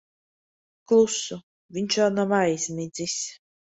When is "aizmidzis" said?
2.41-3.19